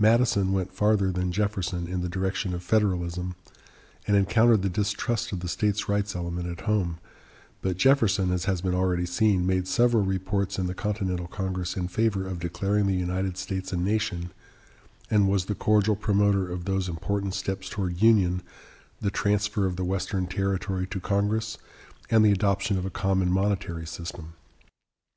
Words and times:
Madison 0.00 0.50
went 0.50 0.72
farther 0.74 1.12
than 1.12 1.30
Jefferson 1.30 1.86
in 1.86 2.00
the 2.00 2.08
direction 2.08 2.54
of 2.54 2.60
Federalism, 2.64 3.36
and 4.04 4.16
encountered 4.16 4.62
the 4.62 4.68
distrust 4.68 5.30
of 5.30 5.38
the 5.38 5.48
states 5.48 5.88
rights 5.88 6.16
element 6.16 6.48
at 6.48 6.62
home; 6.66 6.98
but 7.62 7.76
Jefferson, 7.76 8.32
as 8.32 8.46
has 8.46 8.60
been 8.60 8.74
already 8.74 9.06
seen, 9.06 9.46
made 9.46 9.68
several 9.68 10.02
reports 10.02 10.58
in 10.58 10.66
the 10.66 10.74
Continental 10.74 11.28
Congress 11.28 11.76
in 11.76 11.86
favor 11.86 12.26
of 12.26 12.40
declaring 12.40 12.88
the 12.88 12.94
United 12.96 13.38
States 13.38 13.72
a 13.72 13.76
nation, 13.76 14.32
and 15.08 15.28
was 15.28 15.44
the 15.44 15.54
cordial 15.54 15.94
promoter 15.94 16.50
of 16.50 16.64
those 16.64 16.88
important 16.88 17.32
steps 17.32 17.68
towards 17.68 18.02
union, 18.02 18.42
the 19.00 19.08
transfer 19.08 19.66
of 19.66 19.76
the 19.76 19.84
Western 19.84 20.26
territory 20.26 20.84
to 20.84 20.98
Congress 20.98 21.58
and 22.10 22.24
the 22.24 22.32
adoption 22.32 22.76
of 22.76 22.84
a 22.84 22.90
common 22.90 23.30
monetary 23.30 23.86
system. 23.86 24.32